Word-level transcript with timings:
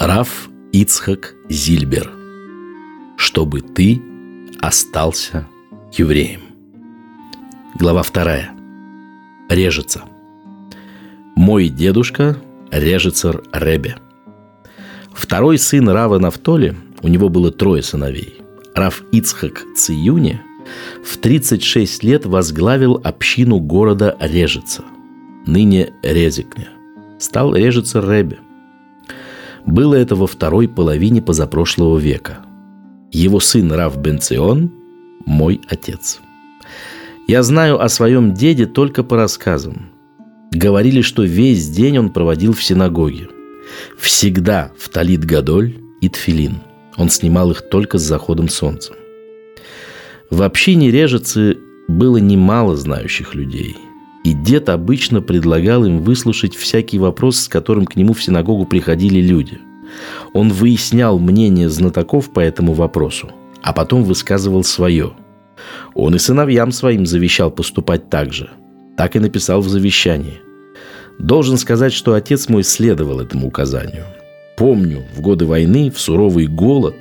Раф 0.00 0.48
Ицхак 0.70 1.34
Зильбер 1.48 2.08
«Чтобы 3.16 3.62
ты 3.62 4.00
остался 4.60 5.48
евреем». 5.92 6.42
Глава 7.74 8.04
вторая. 8.04 8.52
Режется. 9.48 10.02
Мой 11.34 11.68
дедушка– 11.68 12.36
режицер 12.70 13.42
Ребе. 13.52 13.96
Второй 15.12 15.58
сын 15.58 15.88
Рава 15.88 16.20
Нафтоли, 16.20 16.76
у 17.02 17.08
него 17.08 17.28
было 17.28 17.50
трое 17.50 17.82
сыновей. 17.82 18.36
Рав 18.76 19.02
Ицхак 19.10 19.64
Циюни 19.76 20.40
в 21.04 21.16
36 21.16 22.04
лет 22.04 22.24
возглавил 22.24 23.00
общину 23.02 23.58
города 23.58 24.16
Режица, 24.20 24.84
ныне 25.44 25.92
Резикня. 26.04 26.68
Стал 27.18 27.52
Режицер 27.52 28.08
Ребе. 28.08 28.38
Было 29.68 29.96
это 29.96 30.16
во 30.16 30.26
второй 30.26 30.66
половине 30.66 31.20
позапрошлого 31.20 31.98
века. 31.98 32.38
Его 33.12 33.38
сын 33.38 33.70
Рав 33.70 33.98
Бенцион– 33.98 34.72
мой 35.26 35.60
отец. 35.68 36.20
Я 37.26 37.42
знаю 37.42 37.78
о 37.78 37.90
своем 37.90 38.32
деде 38.32 38.64
только 38.64 39.02
по 39.02 39.16
рассказам. 39.16 39.90
Говорили, 40.52 41.02
что 41.02 41.22
весь 41.22 41.68
день 41.68 41.98
он 41.98 42.08
проводил 42.08 42.54
в 42.54 42.64
синагоге. 42.64 43.28
Всегда 43.98 44.72
в 44.78 44.88
талит 44.88 45.26
гадоль 45.26 45.74
и 46.00 46.08
тфилин. 46.08 46.62
Он 46.96 47.10
снимал 47.10 47.50
их 47.50 47.68
только 47.68 47.98
с 47.98 48.02
заходом 48.02 48.48
солнца. 48.48 48.94
В 50.30 50.40
общине 50.40 50.90
режицы 50.90 51.58
было 51.88 52.16
немало 52.16 52.74
знающих 52.74 53.34
людей– 53.34 53.76
и 54.24 54.34
дед 54.34 54.68
обычно 54.68 55.22
предлагал 55.22 55.84
им 55.84 56.00
выслушать 56.00 56.54
всякий 56.54 56.98
вопрос, 56.98 57.38
с 57.38 57.48
которым 57.48 57.86
к 57.86 57.96
нему 57.96 58.12
в 58.12 58.22
синагогу 58.22 58.66
приходили 58.66 59.20
люди. 59.20 59.58
Он 60.32 60.50
выяснял 60.50 61.18
мнение 61.18 61.68
знатоков 61.68 62.30
по 62.32 62.40
этому 62.40 62.72
вопросу, 62.72 63.30
а 63.62 63.72
потом 63.72 64.04
высказывал 64.04 64.64
свое. 64.64 65.12
Он 65.94 66.14
и 66.14 66.18
сыновьям 66.18 66.72
своим 66.72 67.06
завещал 67.06 67.50
поступать 67.50 68.08
так 68.10 68.32
же. 68.32 68.50
Так 68.96 69.16
и 69.16 69.20
написал 69.20 69.60
в 69.60 69.68
завещании. 69.68 70.40
Должен 71.18 71.56
сказать, 71.56 71.92
что 71.92 72.14
отец 72.14 72.48
мой 72.48 72.62
следовал 72.62 73.20
этому 73.20 73.48
указанию. 73.48 74.04
Помню, 74.56 75.04
в 75.14 75.20
годы 75.20 75.46
войны, 75.46 75.90
в 75.90 76.00
суровый 76.00 76.46
голод, 76.46 76.96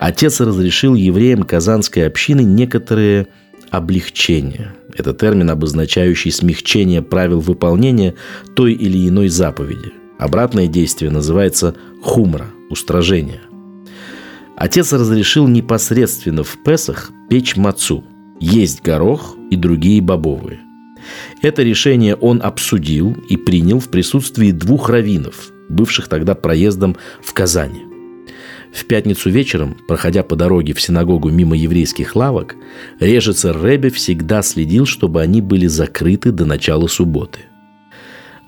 отец 0.00 0.40
разрешил 0.40 0.94
евреям 0.94 1.44
Казанской 1.44 2.06
общины 2.06 2.40
некоторые 2.40 3.28
облегчения. 3.70 4.74
Это 4.96 5.12
термин, 5.12 5.50
обозначающий 5.50 6.32
смягчение 6.32 7.02
правил 7.02 7.40
выполнения 7.40 8.14
той 8.56 8.72
или 8.72 9.08
иной 9.08 9.28
заповеди. 9.28 9.92
Обратное 10.18 10.66
действие 10.66 11.12
называется 11.12 11.76
хумра– 12.02 12.46
устражение. 12.70 13.40
Отец 14.56 14.92
разрешил 14.92 15.46
непосредственно 15.46 16.42
в 16.42 16.58
Песах 16.64 17.12
печь 17.30 17.56
мацу, 17.56 18.04
есть 18.40 18.82
горох 18.82 19.36
и 19.50 19.56
другие 19.56 20.02
бобовые. 20.02 20.60
Это 21.40 21.62
решение 21.62 22.16
он 22.16 22.42
обсудил 22.42 23.16
и 23.28 23.36
принял 23.36 23.78
в 23.78 23.88
присутствии 23.88 24.50
двух 24.50 24.90
раввинов, 24.90 25.50
бывших 25.68 26.08
тогда 26.08 26.34
проездом 26.34 26.96
в 27.22 27.32
Казани. 27.32 27.84
В 28.72 28.84
пятницу 28.84 29.30
вечером, 29.30 29.76
проходя 29.86 30.24
по 30.24 30.34
дороге 30.34 30.74
в 30.74 30.80
синагогу 30.80 31.30
мимо 31.30 31.56
еврейских 31.56 32.16
лавок, 32.16 32.56
режицер 32.98 33.56
Ребе 33.64 33.90
всегда 33.90 34.42
следил, 34.42 34.84
чтобы 34.84 35.22
они 35.22 35.40
были 35.40 35.68
закрыты 35.68 36.32
до 36.32 36.44
начала 36.44 36.88
субботы. 36.88 37.47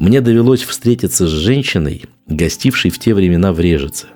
Мне 0.01 0.23
довелось 0.23 0.62
встретиться 0.62 1.27
с 1.27 1.31
женщиной, 1.31 2.06
гостившей 2.27 2.91
в 2.91 2.98
те 2.98 3.12
времена 3.12 3.53
в 3.53 3.61
Режице. 3.61 4.07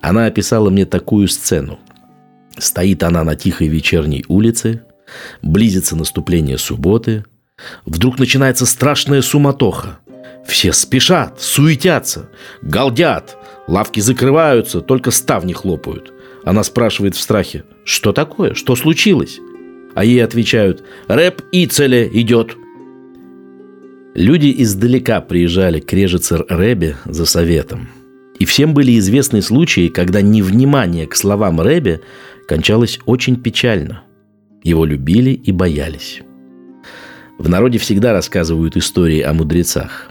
Она 0.00 0.26
описала 0.26 0.70
мне 0.70 0.86
такую 0.86 1.28
сцену. 1.28 1.78
Стоит 2.58 3.04
она 3.04 3.22
на 3.22 3.36
тихой 3.36 3.68
вечерней 3.68 4.24
улице, 4.26 4.82
близится 5.40 5.94
наступление 5.94 6.58
субботы, 6.58 7.24
вдруг 7.86 8.18
начинается 8.18 8.66
страшная 8.66 9.22
суматоха. 9.22 10.00
Все 10.48 10.72
спешат, 10.72 11.40
суетятся, 11.40 12.28
галдят, 12.60 13.36
Лавки 13.68 14.00
закрываются, 14.00 14.80
только 14.80 15.12
ставни 15.12 15.52
хлопают. 15.52 16.12
Она 16.44 16.64
спрашивает 16.64 17.14
в 17.14 17.20
страхе, 17.20 17.62
что 17.84 18.12
такое, 18.12 18.54
что 18.54 18.74
случилось? 18.74 19.38
А 19.94 20.04
ей 20.04 20.24
отвечают, 20.24 20.82
рэп 21.06 21.40
Ицеле 21.52 22.10
идет. 22.12 22.56
Люди 24.14 24.54
издалека 24.58 25.20
приезжали 25.20 25.80
к 25.80 25.92
режицер 25.92 26.46
Рэбе 26.48 26.96
за 27.04 27.26
советом. 27.26 27.88
И 28.38 28.44
всем 28.44 28.72
были 28.72 28.96
известны 28.98 29.42
случаи, 29.42 29.88
когда 29.88 30.22
невнимание 30.22 31.08
к 31.08 31.16
словам 31.16 31.60
Рэбе 31.60 32.00
кончалось 32.46 33.00
очень 33.06 33.36
печально. 33.36 34.02
Его 34.62 34.84
любили 34.84 35.30
и 35.30 35.50
боялись. 35.50 36.22
В 37.38 37.48
народе 37.48 37.78
всегда 37.78 38.12
рассказывают 38.12 38.76
истории 38.76 39.20
о 39.20 39.32
мудрецах. 39.32 40.10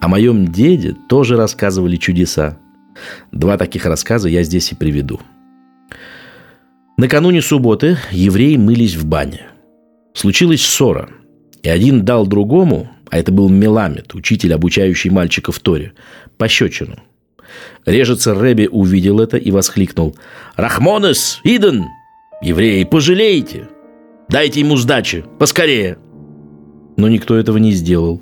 О 0.00 0.08
моем 0.08 0.48
деде 0.48 0.96
тоже 1.10 1.36
рассказывали 1.36 1.96
чудеса. 1.96 2.58
Два 3.32 3.58
таких 3.58 3.84
рассказа 3.84 4.30
я 4.30 4.44
здесь 4.44 4.72
и 4.72 4.74
приведу. 4.74 5.20
Накануне 6.96 7.42
субботы 7.42 7.98
евреи 8.10 8.56
мылись 8.56 8.96
в 8.96 9.04
бане. 9.04 9.42
Случилась 10.14 10.62
ссора, 10.62 11.10
и 11.62 11.68
один 11.68 12.04
дал 12.04 12.26
другому, 12.26 12.90
а 13.12 13.18
это 13.18 13.30
был 13.30 13.48
Меламед, 13.48 14.14
учитель, 14.14 14.52
обучающий 14.54 15.10
мальчика 15.10 15.52
в 15.52 15.60
Торе, 15.60 15.92
пощечину. 16.36 16.96
Режется 17.86 18.34
Рэби 18.34 18.66
увидел 18.66 19.20
это 19.20 19.36
и 19.36 19.52
воскликнул 19.52 20.16
«Рахмонес, 20.56 21.38
Иден! 21.44 21.84
Евреи, 22.42 22.82
пожалейте! 22.82 23.68
Дайте 24.28 24.58
ему 24.60 24.76
сдачи, 24.76 25.24
поскорее!» 25.38 25.98
Но 26.96 27.08
никто 27.08 27.36
этого 27.36 27.58
не 27.58 27.70
сделал. 27.72 28.20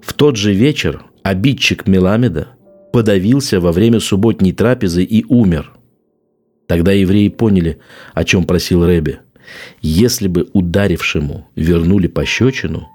В 0.00 0.12
тот 0.14 0.34
же 0.36 0.52
вечер 0.52 1.04
обидчик 1.22 1.86
Меламеда– 1.86 2.48
подавился 2.92 3.58
во 3.58 3.72
время 3.72 3.98
субботней 3.98 4.52
трапезы 4.52 5.02
и 5.02 5.24
умер. 5.28 5.72
Тогда 6.68 6.92
евреи 6.92 7.28
поняли, 7.28 7.80
о 8.14 8.24
чем 8.24 8.44
просил 8.44 8.86
Рэбе. 8.86 9.20
Если 9.80 10.28
бы 10.28 10.48
ударившему 10.52 11.48
вернули 11.56 12.06
пощечину, 12.06 12.88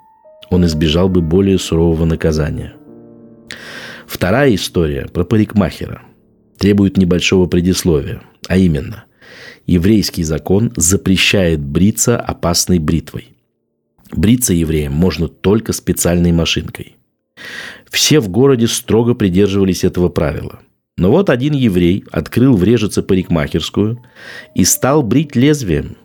он 0.50 0.66
избежал 0.66 1.10
бы 1.10 1.22
более 1.22 1.58
сурового 1.58 2.06
наказания. 2.06 2.74
Вторая 4.06 4.56
история 4.56 5.08
про 5.08 5.24
парикмахера 5.24 6.02
требует 6.58 6.98
небольшого 6.98 7.46
предисловия, 7.48 8.22
а 8.48 8.58
именно, 8.58 9.06
еврейский 9.66 10.24
закон 10.24 10.72
запрещает 10.76 11.60
бриться 11.60 12.20
опасной 12.20 12.80
бритвой. 12.80 13.36
Бриться 14.12 14.54
евреям 14.54 14.94
можно 14.94 15.28
только 15.28 15.74
специальной 15.74 16.32
машинкой. 16.32 16.96
Все 17.90 18.20
в 18.20 18.30
городе 18.30 18.68
строго 18.68 19.14
придерживались 19.14 19.84
этого 19.84 20.10
правила. 20.10 20.60
Но 20.98 21.12
вот 21.12 21.30
один 21.30 21.54
еврей 21.54 22.04
открыл 22.12 22.56
в 22.56 22.64
режице 22.64 23.04
парикмахерскую 23.04 24.04
и 24.56 24.64
стал 24.66 25.04
брить 25.04 25.36
лезвием. 25.36 25.98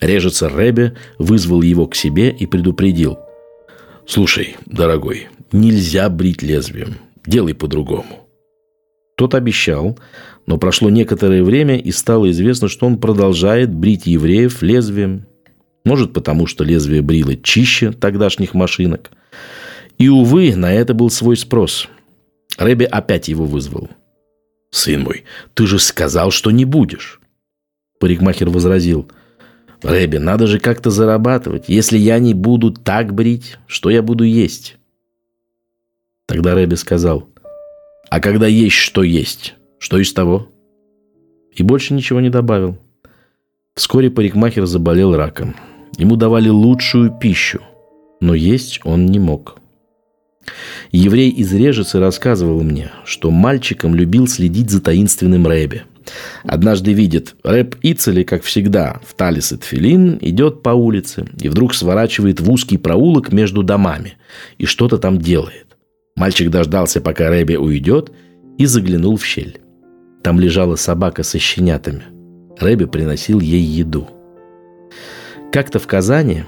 Режица 0.00 0.48
Ребе 0.48 0.96
вызвал 1.18 1.60
его 1.60 1.86
к 1.86 1.94
себе 1.94 2.30
и 2.30 2.46
предупредил. 2.46 3.18
«Слушай, 4.06 4.56
дорогой, 4.66 5.28
нельзя 5.52 6.08
брить 6.08 6.42
лезвием. 6.42 6.96
Делай 7.26 7.54
по-другому». 7.54 8.28
Тот 9.16 9.34
обещал, 9.34 9.98
но 10.46 10.56
прошло 10.56 10.90
некоторое 10.90 11.42
время 11.42 11.78
и 11.78 11.92
стало 11.92 12.30
известно, 12.30 12.68
что 12.68 12.86
он 12.86 12.98
продолжает 12.98 13.72
брить 13.72 14.06
евреев 14.06 14.62
лезвием. 14.62 15.26
Может, 15.84 16.12
потому 16.12 16.46
что 16.46 16.64
лезвие 16.64 17.02
брило 17.02 17.36
чище 17.36 17.92
тогдашних 17.92 18.54
машинок– 18.54 19.10
и, 20.00 20.08
увы, 20.08 20.56
на 20.56 20.72
это 20.72 20.94
был 20.94 21.10
свой 21.10 21.36
спрос. 21.36 21.86
Рэбби 22.56 22.84
опять 22.84 23.28
его 23.28 23.44
вызвал. 23.44 23.90
«Сын 24.70 25.02
мой, 25.02 25.24
ты 25.52 25.66
же 25.66 25.78
сказал, 25.78 26.30
что 26.30 26.50
не 26.50 26.64
будешь!» 26.64 27.20
Парикмахер 27.98 28.48
возразил. 28.48 29.10
«Рэбби, 29.82 30.18
надо 30.18 30.46
же 30.46 30.58
как-то 30.58 30.90
зарабатывать. 30.90 31.64
Если 31.68 31.98
я 31.98 32.18
не 32.18 32.34
буду 32.34 32.72
так 32.72 33.14
брить, 33.14 33.58
что 33.66 33.90
я 33.90 34.02
буду 34.02 34.24
есть?» 34.24 34.76
Тогда 36.26 36.54
Рэбби 36.54 36.74
сказал. 36.74 37.28
«А 38.10 38.20
когда 38.20 38.46
есть 38.46 38.76
что 38.76 39.02
есть, 39.02 39.54
что 39.78 39.98
из 39.98 40.12
того?» 40.12 40.48
И 41.54 41.62
больше 41.62 41.94
ничего 41.94 42.20
не 42.20 42.30
добавил. 42.30 42.78
Вскоре 43.74 44.10
парикмахер 44.10 44.66
заболел 44.66 45.16
раком. 45.16 45.56
Ему 45.96 46.16
давали 46.16 46.48
лучшую 46.48 47.10
пищу, 47.18 47.60
но 48.20 48.34
есть 48.34 48.80
он 48.84 49.06
не 49.06 49.18
мог. 49.18 49.58
Еврей 50.92 51.30
из 51.30 51.52
Режицы 51.52 51.98
рассказывал 52.00 52.62
мне, 52.62 52.90
что 53.04 53.30
мальчиком 53.30 53.94
любил 53.94 54.26
следить 54.26 54.70
за 54.70 54.80
таинственным 54.80 55.46
рэбе. 55.46 55.84
Однажды 56.44 56.92
видит, 56.92 57.34
рэб 57.42 57.76
Ицели, 57.82 58.22
как 58.22 58.42
всегда, 58.42 59.00
в 59.06 59.14
талис 59.14 59.52
и 59.52 59.56
тфилин, 59.56 60.18
идет 60.20 60.62
по 60.62 60.70
улице 60.70 61.26
и 61.40 61.48
вдруг 61.48 61.74
сворачивает 61.74 62.40
в 62.40 62.50
узкий 62.50 62.78
проулок 62.78 63.32
между 63.32 63.62
домами 63.62 64.14
и 64.58 64.66
что-то 64.66 64.98
там 64.98 65.18
делает. 65.18 65.66
Мальчик 66.16 66.50
дождался, 66.50 67.00
пока 67.00 67.28
рэбе 67.28 67.58
уйдет, 67.58 68.12
и 68.58 68.66
заглянул 68.66 69.16
в 69.16 69.24
щель. 69.24 69.58
Там 70.22 70.38
лежала 70.38 70.76
собака 70.76 71.22
со 71.22 71.38
щенятами. 71.38 72.02
Рэби 72.58 72.84
приносил 72.84 73.40
ей 73.40 73.62
еду. 73.62 74.08
Как-то 75.52 75.78
в 75.78 75.86
Казани, 75.86 76.44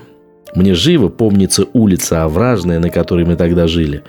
мне 0.55 0.75
живо 0.75 1.09
помнится 1.09 1.67
улица 1.73 2.25
Овражная, 2.25 2.81
на 2.81 2.91
которой 2.91 3.25
мы 3.25 3.37
тогда 3.37 3.67
жили, 3.67 4.03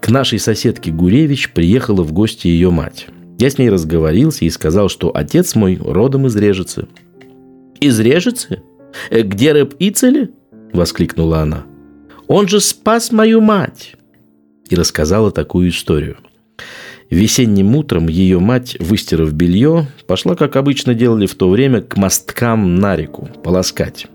к 0.00 0.08
нашей 0.08 0.38
соседке 0.38 0.90
Гуревич 0.90 1.52
приехала 1.52 2.02
в 2.02 2.12
гости 2.12 2.48
ее 2.48 2.70
мать. 2.70 3.06
Я 3.44 3.50
с 3.50 3.58
ней 3.58 3.68
разговорился 3.68 4.46
и 4.46 4.48
сказал, 4.48 4.88
что 4.88 5.14
отец 5.14 5.54
мой 5.54 5.76
родом 5.76 6.26
из 6.26 6.34
Режицы. 6.34 6.86
«Из 7.78 8.00
Режицы? 8.00 8.62
Э, 9.10 9.20
где 9.20 9.52
Рэб 9.52 9.74
Ицели?»– 9.78 10.30
воскликнула 10.72 11.40
она. 11.40 11.64
«Он 12.26 12.48
же 12.48 12.58
спас 12.58 13.12
мою 13.12 13.42
мать!» 13.42 13.96
И 14.70 14.74
рассказала 14.74 15.30
такую 15.30 15.68
историю– 15.68 16.16
Весенним 17.10 17.76
утром 17.76 18.08
ее 18.08 18.40
мать, 18.40 18.78
выстирав 18.80 19.30
белье, 19.34 19.88
пошла, 20.06 20.36
как 20.36 20.56
обычно 20.56 20.94
делали 20.94 21.26
в 21.26 21.34
то 21.34 21.50
время, 21.50 21.82
к 21.82 21.98
мосткам 21.98 22.76
на 22.76 22.96
реку, 22.96 23.28
полоскать. 23.44 24.06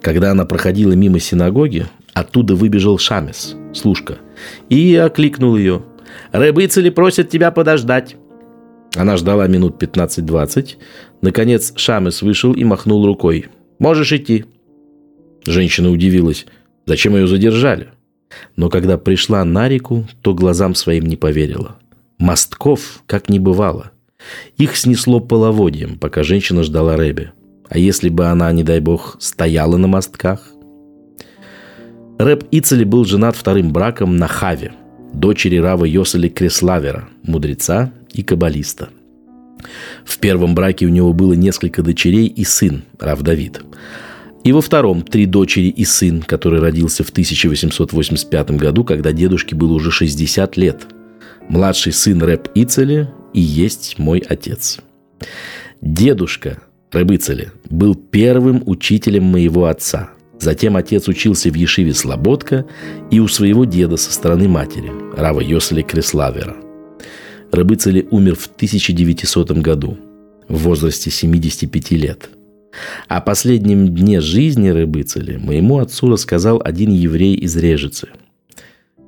Когда 0.00 0.30
она 0.30 0.46
проходила 0.46 0.92
мимо 0.92 1.20
синагоги, 1.20 1.84
оттуда 2.14 2.54
выбежал 2.54 2.96
Шамес, 2.96 3.54
служка, 3.74 4.16
и 4.70 4.96
окликнул 4.96 5.56
ее. 5.56 5.82
«Рыбыцели 6.32 6.88
просят 6.88 7.28
тебя 7.28 7.50
подождать!» 7.50 8.16
Она 8.96 9.16
ждала 9.16 9.46
минут 9.46 9.82
15-20. 9.82 10.76
Наконец 11.20 11.72
Шамес 11.76 12.22
вышел 12.22 12.52
и 12.52 12.64
махнул 12.64 13.04
рукой. 13.06 13.46
«Можешь 13.78 14.12
идти». 14.12 14.44
Женщина 15.44 15.90
удивилась. 15.90 16.46
Зачем 16.86 17.14
ее 17.14 17.26
задержали? 17.26 17.88
Но 18.56 18.68
когда 18.70 18.98
пришла 18.98 19.44
на 19.44 19.68
реку, 19.68 20.06
то 20.22 20.34
глазам 20.34 20.74
своим 20.74 21.04
не 21.06 21.16
поверила– 21.16 21.76
Мостков 22.18 23.02
как 23.06 23.28
не 23.28 23.38
бывало. 23.38 23.90
Их 24.56 24.76
снесло 24.76 25.20
половодьем, 25.20 25.98
пока 25.98 26.22
женщина 26.22 26.62
ждала 26.62 26.96
Рэби. 26.96 27.32
А 27.68 27.78
если 27.78 28.08
бы 28.08 28.26
она, 28.26 28.50
не 28.52 28.62
дай 28.62 28.80
бог, 28.80 29.16
стояла 29.20 29.76
на 29.76 29.86
мостках? 29.86 30.50
Рэб 32.18 32.44
Ицели 32.50 32.84
был 32.84 33.04
женат 33.04 33.36
вторым 33.36 33.70
браком 33.70 34.16
на 34.16 34.28
Хаве, 34.28 34.72
дочери 35.12 35.56
Рава 35.56 35.84
Йосели 35.84 36.28
Креславера, 36.28 37.08
мудреца 37.22 37.92
и 38.12 38.22
каббалиста. 38.22 38.90
В 40.04 40.18
первом 40.18 40.54
браке 40.54 40.86
у 40.86 40.90
него 40.90 41.12
было 41.12 41.32
несколько 41.32 41.82
дочерей 41.82 42.26
и 42.26 42.44
сын, 42.44 42.84
Рав 42.98 43.22
Давид. 43.22 43.62
И 44.44 44.52
во 44.52 44.60
втором 44.60 45.02
три 45.02 45.26
дочери 45.26 45.68
и 45.68 45.84
сын, 45.84 46.22
который 46.22 46.60
родился 46.60 47.02
в 47.02 47.10
1885 47.10 48.50
году, 48.52 48.84
когда 48.84 49.12
дедушке 49.12 49.56
было 49.56 49.72
уже 49.72 49.90
60 49.90 50.56
лет– 50.56 50.86
Младший 51.48 51.92
сын 51.92 52.20
Рэп 52.22 52.48
Ицели 52.56 53.08
и 53.32 53.40
есть 53.40 53.98
мой 53.98 54.18
отец. 54.18 54.80
Дедушка 55.80 56.60
Рэп 56.90 57.12
Ицели 57.12 57.52
был 57.70 57.94
первым 57.94 58.64
учителем 58.66 59.24
моего 59.24 59.66
отца. 59.66 60.10
Затем 60.38 60.76
отец 60.76 61.08
учился 61.08 61.50
в 61.50 61.54
Ешиве 61.54 61.94
Слободка 61.94 62.66
и 63.10 63.20
у 63.20 63.28
своего 63.28 63.64
деда 63.64 63.96
со 63.96 64.12
стороны 64.12 64.48
матери, 64.48 64.90
Рава 65.16 65.40
Йосли 65.40 65.82
Креславера. 65.82 66.56
Рыбыцели 67.52 68.06
умер 68.10 68.36
в 68.36 68.46
1900 68.46 69.52
году, 69.52 69.96
в 70.48 70.58
возрасте 70.58 71.10
75 71.10 71.90
лет. 71.92 72.30
О 73.08 73.20
последнем 73.20 73.94
дне 73.94 74.20
жизни 74.20 74.68
Рыбыцели 74.68 75.36
моему 75.36 75.78
отцу 75.78 76.10
рассказал 76.10 76.60
один 76.62 76.90
еврей 76.90 77.34
из 77.34 77.56
Режицы. 77.56 78.08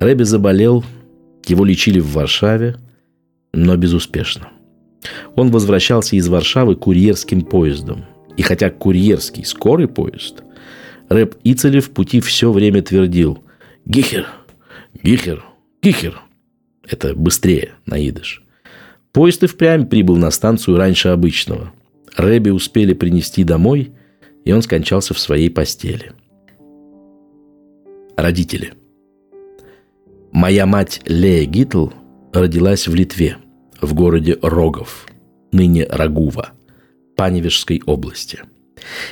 Рэби 0.01 0.23
заболел 0.23 0.85
его 1.49 1.65
лечили 1.65 2.01
в 2.01 2.13
Варшаве, 2.13 2.77
но 3.53 3.77
безуспешно. 3.77 4.49
Он 5.35 5.51
возвращался 5.51 6.17
из 6.17 6.29
Варшавы 6.29 6.77
курьерским 6.77 7.43
поездом. 7.43 8.05
И 8.37 8.43
хотя 8.43 8.71
курьерский 8.71 9.45
скорый 9.45 9.89
поезд, 9.89 10.43
рэп 11.09 11.37
Ицелев 11.45 11.87
в 11.87 11.91
пути 11.91 12.21
все 12.21 12.53
время 12.53 12.83
твердил 12.83 13.43
«Гихер! 13.85 14.27
Гихер! 15.03 15.45
Гихер!» 15.83 16.21
Это 16.87 17.15
быстрее 17.15 17.73
на 17.87 17.97
идыш. 18.09 18.43
Поезд 19.13 19.43
и 19.43 19.47
впрямь 19.47 19.87
прибыл 19.87 20.17
на 20.17 20.31
станцию 20.31 20.77
раньше 20.77 21.09
обычного. 21.09 21.73
Рэби 22.17 22.51
успели 22.51 22.95
принести 22.95 23.45
домой, 23.45 23.93
и 24.45 24.53
он 24.53 24.63
скончался 24.63 25.15
в 25.15 25.19
своей 25.19 25.51
постели. 25.51 26.13
Родители– 28.17 28.73
Моя 30.33 30.67
мать 30.67 31.01
Лея 31.07 31.47
Гитл 31.47 31.89
родилась 32.33 32.87
в 32.87 32.95
Литве, 32.95 33.39
в 33.81 33.95
городе 33.95 34.39
Рогов, 34.43 35.07
ныне 35.53 35.87
Рагува, 35.87 36.51
Паневежской 37.17 37.83
области. 37.87 38.41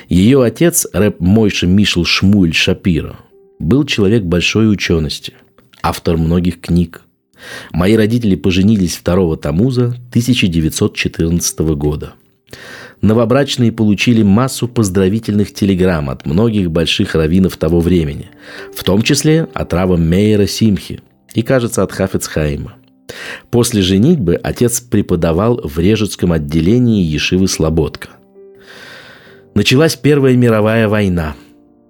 Ее 0.09 0.43
отец, 0.43 0.87
рэп 0.93 1.19
Мойша 1.19 1.67
Мишел 1.67 2.05
Шмуэль 2.05 2.53
Шапиро, 2.53 3.17
был 3.59 3.85
человек 3.85 4.23
большой 4.23 4.71
учености, 4.71 5.33
автор 5.81 6.17
многих 6.17 6.61
книг. 6.61 7.01
Мои 7.71 7.95
родители 7.95 8.35
поженились 8.35 8.99
2 9.03 9.37
Тамуза 9.37 9.87
1914 10.09 11.59
года. 11.75 12.13
Новобрачные 13.01 13.71
получили 13.71 14.23
массу 14.23 14.67
поздравительных 14.67 15.53
телеграмм 15.53 16.09
от 16.09 16.25
многих 16.25 16.71
больших 16.71 17.13
раввинов 17.13 17.57
того 17.57 17.79
времени, 17.79 18.29
в 18.73 18.83
том 18.83 19.03
числе 19.03 19.47
от 19.53 19.73
Рава 19.73 19.97
Мейера 19.97 20.47
Симхи, 20.47 21.01
и, 21.35 21.43
кажется, 21.43 21.83
от 21.83 21.91
Хафецхайма. 21.91 22.75
После 23.51 23.81
женитьбы 23.81 24.35
отец 24.35 24.81
преподавал 24.81 25.61
в 25.63 25.77
Режецком 25.77 26.31
отделении 26.31 27.03
Ешивы 27.03 27.47
Слободка. 27.47 28.09
Началась 29.57 29.95
Первая 29.95 30.35
мировая 30.35 30.87
война. 30.87 31.35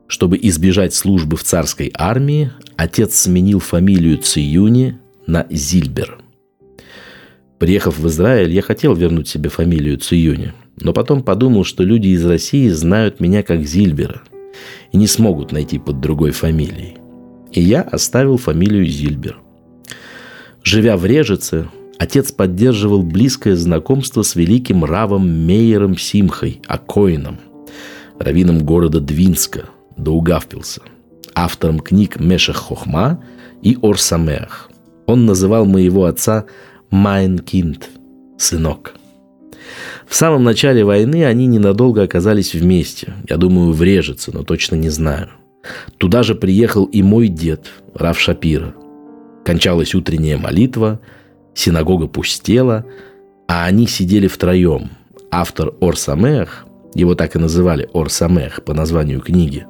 Чтобы 0.08 0.40
избежать 0.42 0.94
службы 0.94 1.36
в 1.36 1.44
царской 1.44 1.92
армии, 1.94 2.50
отец 2.78 3.16
сменил 3.16 3.60
фамилию 3.60 4.20
Циюни 4.20 5.00
на 5.26 5.46
Зильбер. 5.50 6.18
Приехав 7.60 8.00
в 8.00 8.08
Израиль, 8.08 8.54
я 8.54 8.62
хотел 8.62 8.96
вернуть 8.96 9.28
себе 9.28 9.50
фамилию 9.50 9.98
Циюни, 9.98 10.54
но 10.78 10.94
потом 10.94 11.24
подумал, 11.24 11.66
что 11.66 11.84
люди 11.84 12.08
из 12.08 12.26
России 12.26 12.70
знают 12.70 13.20
меня 13.20 13.44
как 13.44 13.66
Зильбера 13.66 14.22
и 14.94 14.98
не 14.98 15.06
смогут 15.06 15.52
найти 15.52 15.78
под 15.78 16.00
другой 16.00 16.32
фамилией– 16.32 16.96
и 17.52 17.62
я 17.62 17.82
оставил 17.82 18.38
фамилию 18.38 18.86
Зильбер. 18.86 19.40
Живя 20.64 20.96
в 20.96 21.06
Режице, 21.06 21.68
отец 22.00 22.32
поддерживал 22.32 23.04
близкое 23.04 23.58
знакомство 23.58 24.22
с 24.22 24.36
великим 24.36 24.86
равом 24.86 25.30
Мейером 25.30 25.98
Симхой, 25.98 26.62
Акоином, 26.66 27.40
раввином 28.20 28.64
города 28.64 29.00
Двинска, 29.00 29.66
Даугавпилса, 29.96 30.82
автором 31.36 31.80
книг 31.80 32.20
Мешах 32.20 32.58
Хохма 32.58 33.24
и 33.62 33.78
Орсамеах. 33.82 34.70
Он 35.06 35.26
называл 35.26 35.66
моего 35.66 36.06
отца 36.06 36.46
Майн 36.90 37.40
Кинт, 37.40 37.90
сынок. 38.38 38.94
В 40.08 40.16
самом 40.16 40.44
начале 40.44 40.86
войны 40.86 41.26
они 41.26 41.48
ненадолго 41.48 42.04
оказались 42.04 42.54
вместе. 42.54 43.14
Я 43.30 43.38
думаю, 43.38 43.74
в 43.74 43.84
Режице, 43.84 44.32
но 44.34 44.44
точно 44.44 44.76
не 44.76 44.90
знаю– 44.90 45.30
Туда 45.98 46.24
же 46.24 46.36
приехал 46.36 46.86
и 46.86 47.02
мой 47.02 47.28
дед, 47.28 47.68
Рав 47.94 48.20
Шапира. 48.20 48.74
Кончалась 49.46 49.96
утренняя 49.96 50.38
молитва, 50.38 51.00
синагога 51.54 52.08
пустела, 52.08 52.86
а 53.48 53.66
они 53.66 53.88
сидели 53.88 54.28
втроем. 54.28 54.92
Автор 55.32 55.74
Орсамех, 55.82 56.67
его 56.94 57.16
так 57.16 57.36
и 57.36 57.40
называли 57.40 57.90
Орсамех 57.94 58.64
по 58.64 58.74
названию 58.74 59.22
книги, 59.22 59.66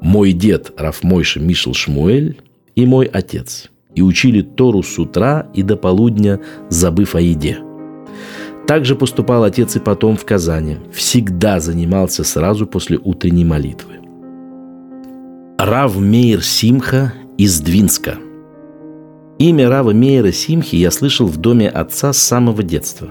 мой 0.00 0.32
дед 0.32 0.72
Раф 0.76 1.02
Мойша 1.02 1.40
Мишел 1.40 1.74
Шмуэль 1.74 2.40
и 2.74 2.86
мой 2.86 3.06
отец. 3.06 3.70
И 3.94 4.02
учили 4.02 4.42
Тору 4.42 4.82
с 4.82 4.98
утра 4.98 5.46
и 5.54 5.62
до 5.62 5.76
полудня, 5.76 6.40
забыв 6.68 7.14
о 7.14 7.20
еде. 7.20 7.58
Так 8.66 8.84
же 8.84 8.96
поступал 8.96 9.44
отец 9.44 9.76
и 9.76 9.80
потом 9.80 10.16
в 10.16 10.24
Казани. 10.24 10.78
Всегда 10.92 11.60
занимался 11.60 12.24
сразу 12.24 12.66
после 12.66 12.98
утренней 12.98 13.44
молитвы. 13.44 13.94
Рав 15.58 15.96
Мейер 15.96 16.42
Симха 16.42 17.12
из 17.38 17.60
Двинска. 17.60 18.18
Имя 19.38 19.68
Рава 19.68 19.92
Мейера 19.92 20.32
Симхи 20.32 20.76
я 20.76 20.90
слышал 20.90 21.26
в 21.26 21.36
доме 21.36 21.68
отца 21.68 22.12
с 22.12 22.18
самого 22.18 22.62
детства. 22.62 23.08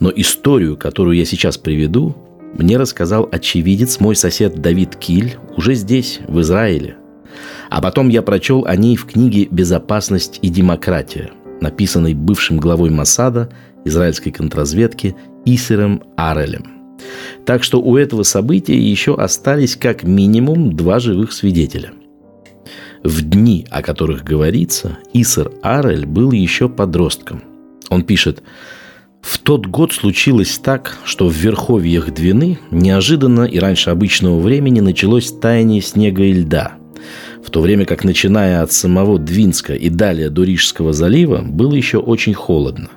Но 0.00 0.12
историю, 0.14 0.76
которую 0.76 1.16
я 1.16 1.24
сейчас 1.24 1.56
приведу, 1.56 2.14
мне 2.58 2.76
рассказал 2.76 3.28
очевидец, 3.30 4.00
мой 4.00 4.16
сосед 4.16 4.60
Давид 4.60 4.96
Киль, 4.96 5.36
уже 5.56 5.74
здесь, 5.74 6.20
в 6.26 6.40
Израиле. 6.40 6.96
А 7.68 7.82
потом 7.82 8.08
я 8.08 8.22
прочел 8.22 8.64
о 8.66 8.76
ней 8.76 8.96
в 8.96 9.06
книге 9.06 9.46
«Безопасность 9.50 10.38
и 10.42 10.48
демократия», 10.48 11.30
написанной 11.60 12.14
бывшим 12.14 12.58
главой 12.58 12.90
Масада, 12.90 13.50
израильской 13.84 14.32
контрразведки 14.32 15.16
Исером 15.44 16.02
Арелем. 16.16 16.76
Так 17.44 17.62
что 17.62 17.80
у 17.80 17.96
этого 17.96 18.22
события 18.22 18.78
еще 18.78 19.14
остались 19.14 19.76
как 19.76 20.02
минимум 20.02 20.74
два 20.74 20.98
живых 20.98 21.32
свидетеля. 21.32 21.92
В 23.02 23.22
дни, 23.22 23.66
о 23.70 23.82
которых 23.82 24.24
говорится, 24.24 24.98
Исар 25.12 25.52
Арель 25.62 26.06
был 26.06 26.32
еще 26.32 26.68
подростком. 26.68 27.42
Он 27.90 28.02
пишет, 28.02 28.42
в 29.26 29.38
тот 29.38 29.66
год 29.66 29.92
случилось 29.92 30.60
так, 30.62 30.98
что 31.04 31.26
в 31.28 31.34
верховьях 31.34 32.14
Двины 32.14 32.60
неожиданно 32.70 33.42
и 33.42 33.58
раньше 33.58 33.90
обычного 33.90 34.38
времени 34.38 34.78
началось 34.78 35.32
таяние 35.32 35.82
снега 35.82 36.22
и 36.22 36.32
льда, 36.32 36.74
в 37.44 37.50
то 37.50 37.60
время 37.60 37.86
как, 37.86 38.04
начиная 38.04 38.62
от 38.62 38.70
самого 38.70 39.18
Двинска 39.18 39.74
и 39.74 39.88
далее 39.88 40.30
до 40.30 40.44
Рижского 40.44 40.92
залива, 40.92 41.42
было 41.42 41.74
еще 41.74 41.98
очень 41.98 42.34
холодно. 42.34 42.88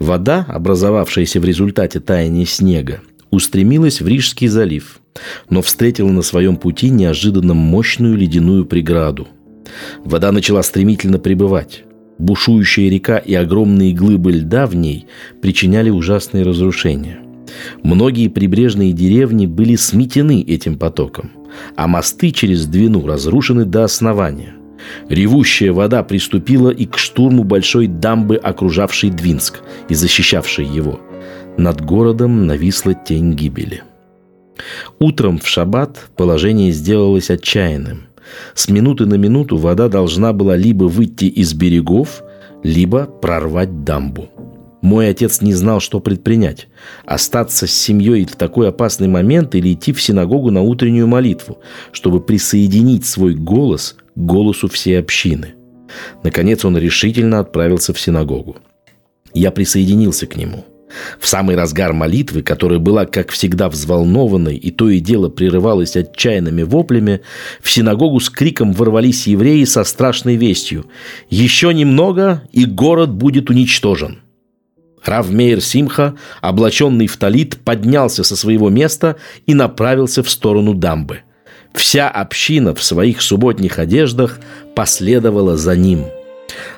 Вода, 0.00 0.44
образовавшаяся 0.48 1.38
в 1.38 1.44
результате 1.44 2.00
таяния 2.00 2.44
снега, 2.44 3.00
устремилась 3.30 4.00
в 4.00 4.08
Рижский 4.08 4.48
залив, 4.48 4.98
но 5.48 5.62
встретила 5.62 6.08
на 6.08 6.22
своем 6.22 6.56
пути 6.56 6.90
неожиданно 6.90 7.54
мощную 7.54 8.16
ледяную 8.16 8.66
преграду. 8.66 9.28
Вода 10.04 10.32
начала 10.32 10.64
стремительно 10.64 11.20
прибывать. 11.20 11.84
Бушующая 12.18 12.90
река 12.90 13.18
и 13.18 13.34
огромные 13.34 13.92
глыбы 13.92 14.32
льда 14.32 14.66
в 14.66 14.74
ней 14.74 15.06
причиняли 15.40 15.90
ужасные 15.90 16.44
разрушения. 16.44 17.20
Многие 17.82 18.28
прибрежные 18.28 18.92
деревни 18.92 19.46
были 19.46 19.76
сметены 19.76 20.42
этим 20.42 20.78
потоком, 20.78 21.32
а 21.76 21.86
мосты 21.88 22.30
через 22.30 22.66
Двину 22.66 23.06
разрушены 23.06 23.64
до 23.64 23.84
основания. 23.84 24.54
Ревущая 25.08 25.72
вода 25.72 26.02
приступила 26.02 26.70
и 26.70 26.86
к 26.86 26.98
штурму 26.98 27.44
большой 27.44 27.86
дамбы, 27.86 28.36
окружавшей 28.36 29.10
Двинск 29.10 29.60
и 29.88 29.94
защищавшей 29.94 30.66
его. 30.66 31.00
Над 31.56 31.82
городом 31.82 32.46
нависла 32.46 32.94
тень 32.94 33.34
гибели. 33.34 33.82
Утром 34.98 35.38
в 35.38 35.46
шаббат 35.46 36.08
положение 36.16 36.72
сделалось 36.72 37.30
отчаянным– 37.30 38.06
с 38.54 38.68
минуты 38.68 39.06
на 39.06 39.14
минуту 39.14 39.56
вода 39.56 39.88
должна 39.88 40.32
была 40.32 40.56
либо 40.56 40.84
выйти 40.84 41.26
из 41.26 41.54
берегов, 41.54 42.22
либо 42.62 43.06
прорвать 43.06 43.84
дамбу. 43.84 44.28
Мой 44.82 45.08
отец 45.08 45.40
не 45.40 45.54
знал, 45.54 45.80
что 45.80 46.00
предпринять. 46.00 46.68
Остаться 47.04 47.66
с 47.66 47.72
семьей 47.72 48.24
в 48.24 48.34
такой 48.34 48.68
опасный 48.68 49.06
момент 49.06 49.54
или 49.54 49.72
идти 49.72 49.92
в 49.92 50.02
синагогу 50.02 50.50
на 50.50 50.60
утреннюю 50.62 51.06
молитву, 51.06 51.58
чтобы 51.92 52.20
присоединить 52.20 53.06
свой 53.06 53.34
голос 53.34 53.96
к 54.14 54.18
голосу 54.18 54.68
всей 54.68 54.98
общины. 54.98 55.54
Наконец 56.24 56.64
он 56.64 56.76
решительно 56.76 57.38
отправился 57.38 57.92
в 57.92 58.00
синагогу. 58.00 58.56
Я 59.34 59.50
присоединился 59.50 60.26
к 60.26 60.36
нему– 60.36 60.64
в 61.18 61.28
самый 61.28 61.56
разгар 61.56 61.92
молитвы, 61.92 62.42
которая 62.42 62.78
была, 62.78 63.06
как 63.06 63.30
всегда, 63.30 63.68
взволнованной 63.68 64.56
и 64.56 64.70
то 64.70 64.88
и 64.88 65.00
дело 65.00 65.28
прерывалась 65.28 65.96
отчаянными 65.96 66.62
воплями, 66.62 67.20
в 67.60 67.70
синагогу 67.70 68.20
с 68.20 68.30
криком 68.30 68.72
ворвались 68.72 69.26
евреи 69.26 69.64
со 69.64 69.84
страшной 69.84 70.36
вестью 70.36 70.86
«Еще 71.30 71.72
немного, 71.72 72.42
и 72.52 72.64
город 72.64 73.10
будет 73.10 73.50
уничтожен». 73.50 74.20
Рав 75.04 75.30
Мейер 75.30 75.60
Симха, 75.60 76.14
облаченный 76.40 77.08
в 77.08 77.16
талит, 77.16 77.58
поднялся 77.64 78.22
со 78.22 78.36
своего 78.36 78.70
места 78.70 79.16
и 79.46 79.54
направился 79.54 80.22
в 80.22 80.30
сторону 80.30 80.74
дамбы. 80.74 81.20
Вся 81.74 82.08
община 82.08 82.74
в 82.74 82.82
своих 82.82 83.20
субботних 83.20 83.78
одеждах 83.78 84.38
последовала 84.76 85.56
за 85.56 85.74
ним. 85.74 86.04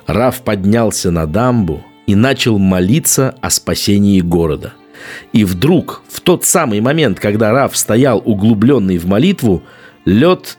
Рав 0.07 0.41
поднялся 0.41 1.11
на 1.11 1.27
дамбу– 1.27 1.83
и 2.07 2.15
начал 2.15 2.57
молиться 2.59 3.35
о 3.41 3.49
спасении 3.49 4.21
города. 4.21 4.73
И 5.33 5.43
вдруг, 5.43 6.03
в 6.07 6.21
тот 6.21 6.45
самый 6.45 6.81
момент, 6.81 7.19
когда 7.19 7.51
Раф 7.51 7.75
стоял 7.77 8.21
углубленный 8.23 8.97
в 8.97 9.05
молитву, 9.05 9.63
лед 10.05 10.57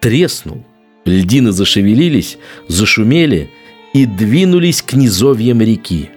треснул, 0.00 0.64
льдины 1.04 1.52
зашевелились, 1.52 2.38
зашумели 2.68 3.50
и 3.92 4.06
двинулись 4.06 4.82
к 4.82 4.94
низовьям 4.94 5.60
реки. 5.60 6.10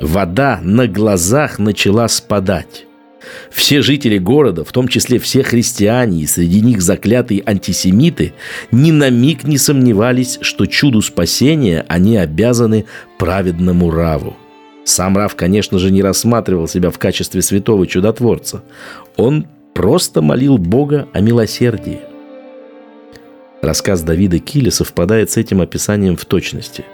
Вода 0.00 0.60
на 0.62 0.86
глазах 0.86 1.58
начала 1.58 2.08
спадать. 2.08 2.87
Все 3.50 3.82
жители 3.82 4.18
города, 4.18 4.64
в 4.64 4.72
том 4.72 4.88
числе 4.88 5.18
все 5.18 5.42
христиане 5.42 6.22
и 6.22 6.26
среди 6.26 6.60
них 6.60 6.82
заклятые 6.82 7.42
антисемиты, 7.44 8.32
ни 8.70 8.90
на 8.90 9.10
миг 9.10 9.44
не 9.44 9.58
сомневались, 9.58 10.38
что 10.42 10.66
чуду 10.66 11.02
спасения 11.02 11.84
они 11.88 12.16
обязаны 12.16 12.84
праведному 13.18 13.90
Раву. 13.90 14.36
Сам 14.84 15.16
Рав, 15.16 15.34
конечно 15.36 15.78
же, 15.78 15.90
не 15.90 16.02
рассматривал 16.02 16.66
себя 16.66 16.90
в 16.90 16.98
качестве 16.98 17.42
святого 17.42 17.86
чудотворца. 17.86 18.62
Он 19.16 19.46
просто 19.74 20.22
молил 20.22 20.56
Бога 20.56 21.08
о 21.12 21.20
милосердии. 21.20 22.00
Рассказ 23.60 24.02
Давида 24.02 24.38
Киля 24.38 24.70
совпадает 24.70 25.30
с 25.30 25.36
этим 25.36 25.60
описанием 25.60 26.16
в 26.16 26.24
точности. 26.24 26.84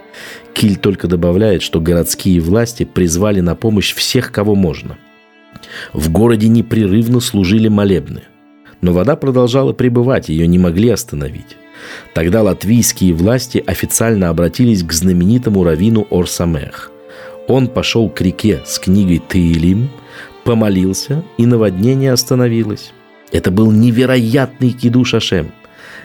Киль 0.53 0.77
только 0.77 1.07
добавляет, 1.07 1.61
что 1.61 1.79
городские 1.79 2.41
власти 2.41 2.83
призвали 2.83 3.39
на 3.39 3.55
помощь 3.55 3.93
всех, 3.93 4.31
кого 4.31 4.55
можно. 4.55 4.97
В 5.93 6.11
городе 6.11 6.47
непрерывно 6.47 7.19
служили 7.19 7.67
молебны. 7.67 8.23
Но 8.81 8.93
вода 8.93 9.15
продолжала 9.15 9.73
пребывать, 9.73 10.29
ее 10.29 10.47
не 10.47 10.59
могли 10.59 10.89
остановить. 10.89 11.57
Тогда 12.13 12.43
латвийские 12.43 13.13
власти 13.13 13.63
официально 13.65 14.29
обратились 14.29 14.83
к 14.83 14.91
знаменитому 14.91 15.63
раввину 15.63 16.07
Орсамех. 16.09 16.91
Он 17.47 17.67
пошел 17.67 18.09
к 18.09 18.21
реке 18.21 18.61
с 18.65 18.79
книгой 18.79 19.19
Таилим, 19.19 19.89
помолился, 20.43 21.23
и 21.37 21.45
наводнение 21.45 22.11
остановилось. 22.11 22.91
Это 23.31 23.51
был 23.51 23.71
невероятный 23.71 24.71
кидуш 24.71 25.13
Ашем, 25.15 25.51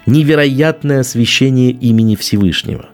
невероятное 0.06 1.00
освящение 1.00 1.70
имени 1.70 2.16
Всевышнего. 2.16 2.90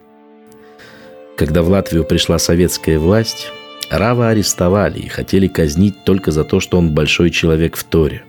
Когда 1.36 1.62
в 1.62 1.68
Латвию 1.68 2.04
пришла 2.04 2.38
советская 2.38 2.98
власть, 2.98 3.50
Рава 3.90 4.30
арестовали 4.30 4.98
и 4.98 5.08
хотели 5.08 5.46
казнить 5.46 6.04
только 6.04 6.32
за 6.32 6.44
то, 6.44 6.60
что 6.60 6.78
он 6.78 6.92
большой 6.92 7.30
человек 7.30 7.76
в 7.76 7.84
Торе. 7.84 8.22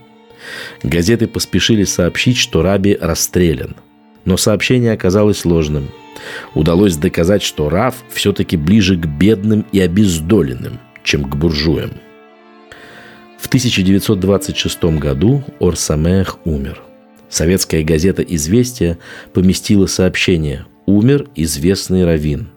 Газеты 0.84 1.28
поспешили 1.28 1.84
сообщить, 1.84 2.38
что 2.38 2.62
Раби 2.62 2.98
расстрелян. 3.00 3.76
Но 4.26 4.38
сообщение 4.38 4.94
оказалось 4.94 5.46
ложным. 5.46 5.90
Удалось 6.54 6.96
доказать, 6.96 7.42
что 7.42 7.70
Рав 7.70 7.96
все-таки 8.10 8.58
ближе 8.58 8.98
к 8.98 9.06
бедным 9.06 9.66
и 9.72 9.80
обездоленным, 9.80 10.80
чем 11.04 11.24
к 11.24 11.36
буржуям. 11.36 11.92
В 13.40 13.48
1926 13.48 14.84
году 15.00 15.44
Орсамех 15.60 16.40
умер. 16.44 16.82
Советская 17.30 17.84
газета 17.84 18.22
«Известия» 18.22 18.98
поместила 19.34 19.86
сообщение 19.86 20.66
«Умер 20.86 21.28
известный 21.36 22.06
раввин». 22.06 22.50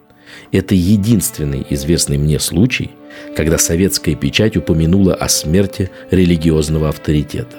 Это 0.53 0.75
единственный 0.75 1.67
известный 1.71 2.19
мне 2.19 2.39
случай, 2.39 2.91
когда 3.37 3.59
советская 3.59 4.15
печать 4.15 4.57
упомянула 4.57 5.15
о 5.15 5.29
смерти 5.29 5.91
религиозного 6.11 6.89
авторитета. 6.89 7.57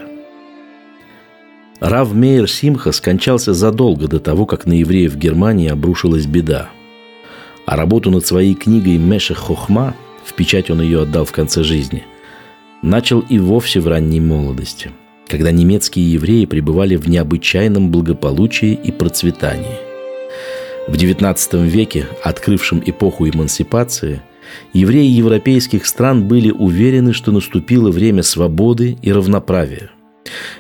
Рав 1.79 2.13
Мейер 2.13 2.47
Симха 2.49 2.91
скончался 2.91 3.53
задолго 3.53 4.07
до 4.07 4.19
того, 4.19 4.45
как 4.45 4.65
на 4.65 4.73
евреев 4.73 5.15
Германии 5.15 5.67
обрушилась 5.67 6.27
беда. 6.27 6.69
А 7.65 7.75
работу 7.75 8.11
над 8.11 8.25
своей 8.25 8.53
книгой 8.53 8.97
«Мешех 8.97 9.37
Хохма» 9.37 9.95
в 10.23 10.33
печать 10.33 10.69
он 10.69 10.81
ее 10.81 11.01
отдал 11.01 11.25
в 11.25 11.31
конце 11.31 11.63
жизни, 11.63 12.03
начал 12.83 13.21
и 13.21 13.39
вовсе 13.39 13.79
в 13.79 13.87
ранней 13.87 14.19
молодости, 14.19 14.91
когда 15.27 15.51
немецкие 15.51 16.11
евреи 16.11 16.45
пребывали 16.45 16.95
в 16.95 17.09
необычайном 17.09 17.89
благополучии 17.89 18.73
и 18.73 18.91
процветании– 18.91 19.77
в 20.91 20.95
XIX 20.95 21.65
веке, 21.65 22.05
открывшем 22.21 22.83
эпоху 22.85 23.29
эмансипации, 23.29 24.21
евреи 24.73 25.09
европейских 25.09 25.85
стран 25.85 26.27
были 26.27 26.51
уверены, 26.51 27.13
что 27.13 27.31
наступило 27.31 27.91
время 27.91 28.23
свободы 28.23 28.97
и 29.01 29.13
равноправия. 29.13 29.89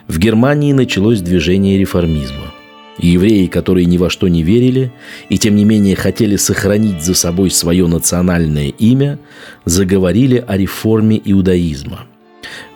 В 0.07 0.17
Германии 0.19 0.71
началось 0.71 1.19
движение 1.19 1.77
реформизма. 1.77 2.53
евреи, 2.97 3.47
которые 3.47 3.85
ни 3.85 3.97
во 3.97 4.09
что 4.09 4.27
не 4.27 4.43
верили 4.43 4.93
и 5.27 5.37
тем 5.37 5.55
не 5.55 5.65
менее 5.65 5.95
хотели 5.95 6.37
сохранить 6.37 7.03
за 7.03 7.13
собой 7.13 7.49
свое 7.49 7.87
национальное 7.87 8.67
имя, 8.67 9.19
заговорили 9.65 10.43
о 10.47 10.55
реформе 10.55 11.19
иудаизма. 11.25 12.05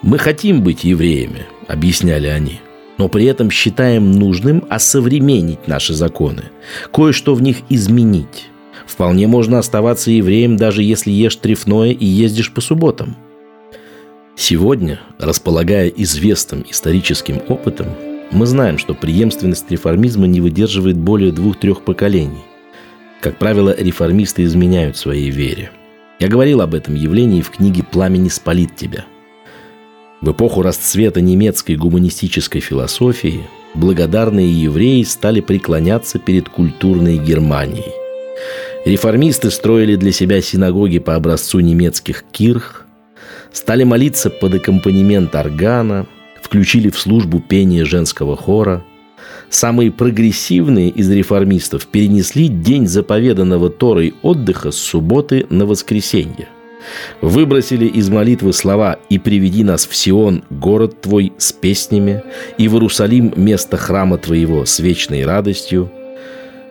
«Мы 0.02 0.18
хотим 0.18 0.62
быть 0.62 0.84
евреями»,— 0.84 1.46
объясняли 1.68 2.26
они– 2.26 2.60
но 2.98 3.08
при 3.08 3.24
этом 3.26 3.50
считаем 3.50 4.12
нужным 4.12 4.64
осовременить 4.68 5.68
наши 5.68 5.94
законы, 5.94 6.44
кое-что 6.92 7.34
в 7.34 7.42
них 7.42 7.58
изменить. 7.68 8.48
Вполне 8.86 9.26
можно 9.26 9.58
оставаться 9.58 10.10
евреем, 10.10 10.56
даже 10.56 10.82
если 10.82 11.10
ешь 11.10 11.36
трефное 11.36 11.90
и 11.90 12.06
ездишь 12.06 12.52
по 12.52 12.60
субботам. 12.60 13.16
Сегодня, 14.36 15.00
располагая 15.18 15.88
известным 15.88 16.64
историческим 16.68 17.40
опытом, 17.48 17.88
мы 18.30 18.46
знаем, 18.46 18.78
что 18.78 18.94
преемственность 18.94 19.70
реформизма 19.70 20.26
не 20.26 20.40
выдерживает 20.40 20.96
более 20.96 21.32
двух-трех 21.32 21.82
поколений. 21.82 22.44
Как 23.20 23.38
правило, 23.38 23.74
реформисты 23.76 24.44
изменяют 24.44 24.96
своей 24.96 25.30
вере. 25.30 25.70
Я 26.18 26.28
говорил 26.28 26.60
об 26.60 26.74
этом 26.74 26.94
явлении 26.94 27.40
в 27.40 27.50
книге 27.50 27.82
«Пламени 27.82 28.28
спалит 28.28 28.76
тебя», 28.76 29.04
в 30.26 30.32
эпоху 30.32 30.62
расцвета 30.62 31.20
немецкой 31.20 31.76
гуманистической 31.76 32.60
философии 32.60 33.42
благодарные 33.74 34.50
евреи 34.52 35.04
стали 35.04 35.40
преклоняться 35.40 36.18
перед 36.18 36.48
культурной 36.48 37.16
Германией. 37.16 37.92
Реформисты 38.84 39.52
строили 39.52 39.94
для 39.94 40.10
себя 40.10 40.40
синагоги 40.40 40.98
по 40.98 41.14
образцу 41.14 41.60
немецких 41.60 42.24
кирх, 42.32 42.86
стали 43.52 43.84
молиться 43.84 44.28
под 44.28 44.54
аккомпанемент 44.54 45.32
органа, 45.36 46.06
включили 46.42 46.90
в 46.90 46.98
службу 46.98 47.38
пение 47.38 47.84
женского 47.84 48.36
хора. 48.36 48.84
Самые 49.48 49.92
прогрессивные 49.92 50.88
из 50.88 51.08
реформистов 51.08 51.86
перенесли 51.86 52.48
день 52.48 52.88
заповеданного 52.88 53.70
Торой 53.70 54.14
отдыха 54.22 54.72
с 54.72 54.76
субботы 54.76 55.46
на 55.50 55.66
воскресенье. 55.66 56.48
Выбросили 57.20 57.86
из 57.86 58.08
молитвы 58.08 58.52
слова 58.52 58.98
«И 59.08 59.18
приведи 59.18 59.64
нас 59.64 59.86
в 59.86 59.94
Сион, 59.94 60.44
город 60.50 61.00
твой, 61.00 61.32
с 61.38 61.52
песнями, 61.52 62.22
и 62.58 62.68
в 62.68 62.74
Иерусалим, 62.74 63.32
место 63.36 63.76
храма 63.76 64.18
твоего, 64.18 64.64
с 64.64 64.78
вечной 64.78 65.24
радостью», 65.24 65.90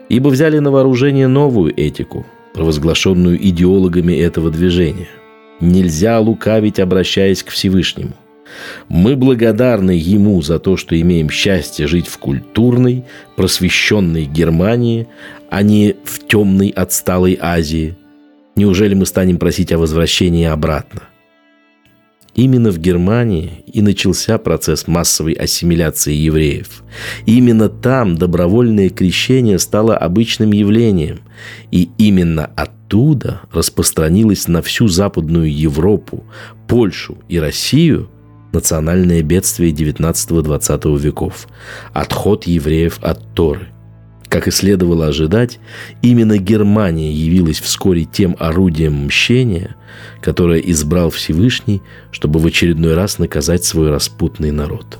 ибо 0.08 0.28
взяли 0.28 0.58
на 0.58 0.70
вооружение 0.70 1.28
новую 1.28 1.78
этику, 1.78 2.26
провозглашенную 2.54 3.44
идеологами 3.48 4.14
этого 4.14 4.50
движения. 4.50 5.08
Нельзя 5.60 6.18
лукавить, 6.20 6.78
обращаясь 6.78 7.42
к 7.42 7.50
Всевышнему. 7.50 8.14
Мы 8.88 9.16
благодарны 9.16 9.90
Ему 9.90 10.40
за 10.42 10.58
то, 10.58 10.76
что 10.76 10.98
имеем 10.98 11.30
счастье 11.30 11.86
жить 11.86 12.06
в 12.06 12.18
культурной, 12.18 13.04
просвещенной 13.36 14.24
Германии, 14.24 15.08
а 15.50 15.62
не 15.62 15.96
в 16.04 16.26
темной 16.26 16.68
отсталой 16.68 17.38
Азии. 17.40 17.96
Неужели 18.56 18.94
мы 18.94 19.04
станем 19.04 19.38
просить 19.38 19.70
о 19.72 19.78
возвращении 19.78 20.46
обратно? 20.46 21.02
Именно 22.34 22.70
в 22.70 22.78
Германии 22.78 23.64
и 23.66 23.80
начался 23.80 24.38
процесс 24.38 24.86
массовой 24.86 25.32
ассимиляции 25.32 26.14
евреев. 26.14 26.82
Именно 27.24 27.68
там 27.68 28.16
добровольное 28.16 28.90
крещение 28.90 29.58
стало 29.58 29.96
обычным 29.96 30.52
явлением. 30.52 31.20
И 31.70 31.90
именно 31.96 32.50
оттуда 32.56 33.42
распространилось 33.52 34.48
на 34.48 34.60
всю 34.62 34.88
Западную 34.88 35.54
Европу, 35.54 36.24
Польшу 36.66 37.18
и 37.28 37.38
Россию– 37.38 38.10
национальное 38.52 39.22
бедствие 39.22 39.72
19-20 39.72 40.98
веков– 40.98 41.48
отход 41.92 42.44
евреев 42.44 42.98
от 43.02 43.34
Торы. 43.34 43.68
Как 44.36 44.48
и 44.48 44.50
следовало 44.50 45.06
ожидать, 45.06 45.58
именно 46.02 46.36
Германия 46.36 47.10
явилась 47.10 47.58
вскоре 47.58 48.04
тем 48.04 48.36
орудием 48.38 49.06
мщения, 49.06 49.76
которое 50.20 50.60
избрал 50.60 51.08
Всевышний, 51.08 51.80
чтобы 52.10 52.38
в 52.38 52.44
очередной 52.44 52.92
раз 52.92 53.18
наказать 53.18 53.64
свой 53.64 53.88
распутный 53.88 54.50
народ. 54.50 54.98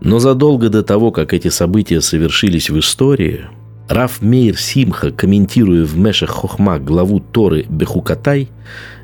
Но 0.00 0.18
задолго 0.18 0.68
до 0.68 0.82
того, 0.82 1.12
как 1.12 1.32
эти 1.32 1.46
события 1.46 2.00
совершились 2.00 2.70
в 2.70 2.78
истории, 2.80 3.42
Раф 3.88 4.20
Мейр 4.20 4.58
Симха, 4.58 5.12
комментируя 5.12 5.84
в 5.84 5.96
Мешах 5.96 6.30
Хохма 6.30 6.80
главу 6.80 7.20
Торы 7.20 7.66
Бехукатай, 7.68 8.48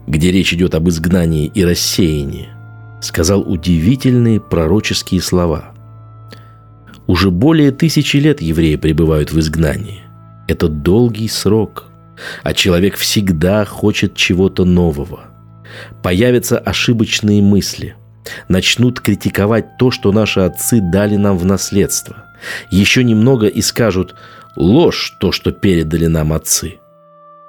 где 0.08 0.32
речь 0.32 0.52
идет 0.52 0.75
об 0.75 0.88
изгнании 0.88 1.52
и 1.54 1.64
рассеянии, 1.64 2.49
сказал 3.00 3.42
удивительные 3.42 4.40
пророческие 4.40 5.20
слова. 5.20 5.75
Уже 7.07 7.31
более 7.31 7.71
тысячи 7.71 8.17
лет 8.17 8.41
евреи 8.41 8.77
пребывают 8.77 9.33
в 9.33 9.39
изгнании. 9.39 10.03
Это 10.49 10.69
долгий 10.69 11.29
срок, 11.29 11.87
а 12.43 12.53
человек 12.53 12.97
всегда 12.97 13.65
хочет 13.65 14.15
чего-то 14.15 14.65
нового. 14.65 15.27
Появятся 16.03 16.59
ошибочные 16.59 17.43
мысли, 17.43 17.95
начнут 18.49 19.01
критиковать 19.01 19.77
то, 19.79 19.91
что 19.91 20.13
наши 20.13 20.41
отцы 20.41 20.81
дали 20.81 21.17
нам 21.17 21.39
в 21.39 21.45
наследство. 21.45 22.25
Еще 22.71 23.05
немного 23.05 23.47
и 23.47 23.61
скажут 23.63 24.15
«ложь 24.57 25.17
то, 25.21 25.33
что 25.33 25.53
передали 25.53 26.07
нам 26.07 26.33
отцы». 26.33 26.79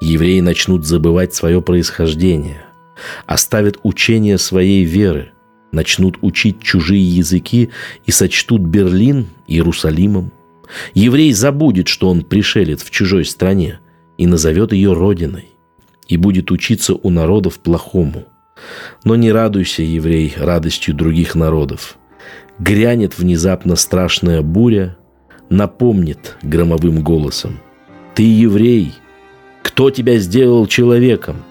Евреи 0.02 0.42
начнут 0.42 0.86
забывать 0.86 1.34
свое 1.34 1.62
происхождение, 1.62 2.62
оставят 3.26 3.78
учение 3.84 4.38
своей 4.38 4.84
веры– 4.84 5.32
начнут 5.78 6.18
учить 6.22 6.62
чужие 6.62 7.08
языки 7.08 7.70
и 8.06 8.12
сочтут 8.12 8.62
Берлин 8.62 9.28
Иерусалимом. 9.48 10.32
Еврей 10.96 11.32
забудет, 11.32 11.88
что 11.88 12.10
он 12.10 12.24
пришелец 12.24 12.84
в 12.84 12.90
чужой 12.90 13.24
стране 13.26 13.80
и 14.18 14.26
назовет 14.26 14.74
ее 14.74 14.94
родиной, 14.94 15.50
и 16.08 16.18
будет 16.18 16.52
учиться 16.52 16.96
у 16.96 17.10
народов 17.12 17.60
плохому. 17.60 18.26
Но 19.04 19.16
не 19.16 19.32
радуйся, 19.32 19.84
еврей, 19.84 20.34
радостью 20.36 20.96
других 20.96 21.36
народов. 21.36 21.98
Грянет 22.58 23.20
внезапно 23.20 23.76
страшная 23.76 24.42
буря, 24.42 24.98
напомнит 25.50 26.38
громовым 26.42 27.04
голосом. 27.04 27.60
«Ты 28.16 28.24
еврей! 28.24 28.94
Кто 29.62 29.92
тебя 29.92 30.18
сделал 30.18 30.66
человеком? 30.66 31.44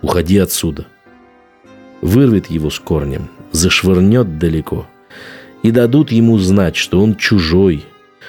Уходи 0.00 0.38
отсюда!» 0.38 0.86
Вырвет 2.00 2.50
его 2.50 2.70
с 2.70 2.78
корнем– 2.78 3.28
зашвырнет 3.52 4.38
далеко, 4.38 4.86
и 5.62 5.70
дадут 5.70 6.12
ему 6.12 6.38
знать, 6.38 6.76
что 6.76 7.00
он 7.00 7.16
чужой, 7.16 7.84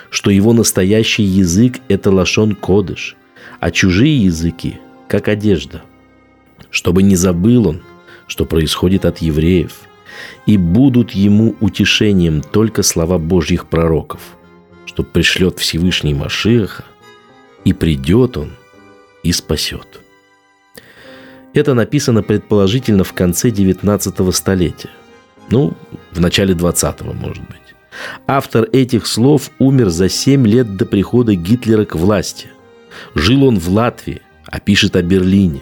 что 0.09 0.31
его 0.31 0.53
настоящий 0.53 1.23
язык– 1.23 1.79
это 1.87 2.11
лашон 2.11 2.55
кодыш, 2.55 3.15
а 3.59 3.71
чужие 3.71 4.23
языки– 4.23 4.79
как 5.07 5.27
одежда. 5.27 5.83
Чтобы 6.69 7.03
не 7.03 7.15
забыл 7.15 7.67
он, 7.67 7.81
что 8.27 8.45
происходит 8.45 9.05
от 9.05 9.19
евреев, 9.19 9.73
и 10.45 10.57
будут 10.57 11.11
ему 11.11 11.55
утешением 11.59 12.41
только 12.41 12.83
слова 12.83 13.17
Божьих 13.17 13.67
пророков, 13.67 14.19
что 14.85 15.03
пришлет 15.03 15.59
Всевышний 15.59 16.13
Машиаха, 16.13 16.85
и 17.63 17.73
придет 17.73 18.37
он 18.37 18.51
и 19.23 19.31
спасет. 19.31 20.01
Это 21.53 21.73
написано 21.73 22.23
предположительно 22.23 23.03
в 23.03 23.13
конце 23.13 23.51
19 23.51 24.35
столетия– 24.35 24.89
ну, 25.49 25.73
в 26.11 26.19
начале 26.19 26.53
20-го, 26.53 27.13
может 27.13 27.43
быть. 27.43 27.57
Автор 28.27 28.67
этих 28.71 29.07
слов 29.07 29.51
умер 29.59 29.89
за 29.89 30.09
7 30.09 30.45
лет 30.45 30.75
до 30.75 30.85
прихода 30.85 31.35
Гитлера 31.35 31.85
к 31.85 31.95
власти. 31.95 32.47
Жил 33.15 33.43
он 33.43 33.57
в 33.57 33.69
Латвии, 33.69 34.21
а 34.45 34.59
пишет 34.59 34.95
о 34.95 35.01
Берлине. 35.01 35.61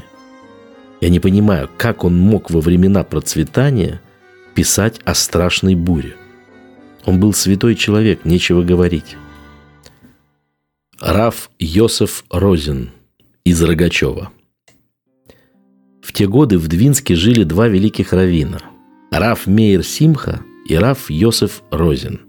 Я 1.02 1.10
не 1.10 1.20
понимаю, 1.20 1.70
как 1.78 2.04
он 2.04 2.18
мог 2.18 2.50
во 2.50 2.62
времена 2.62 3.04
процветания 3.04 4.02
писать 4.54 5.00
о 5.06 5.14
страшной 5.14 5.76
буре. 5.76 6.16
Он 7.06 7.20
был 7.20 7.34
святой 7.34 7.76
человек, 7.76 8.26
нечего 8.26 8.64
говорить. 8.64 9.16
Раф 11.00 11.52
Йосеф 11.60 12.24
Розен 12.30 12.92
из 13.44 13.62
Рогачева. 13.62 14.32
В 16.02 16.14
те 16.14 16.28
годы 16.28 16.58
в 16.58 16.68
Двинске 16.68 17.16
жили 17.16 17.44
два 17.44 17.68
великих 17.68 18.14
равина– 18.14 18.60
Раф 19.18 19.48
Мейер 19.48 19.82
Симха 19.82 20.42
и 20.68 20.76
Раф 20.76 21.10
Йосеф 21.10 21.64
Розин. 21.72 22.20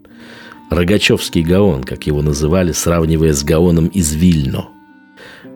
Рогачевский 0.70 1.42
Гаон, 1.42 1.83
как 1.83 2.07
его 2.07 2.22
называли, 2.22 2.70
сравнивая 2.70 3.33
с 3.33 3.42
Гаоном 3.42 3.88
из 3.88 4.14
Вильно. 4.14 4.68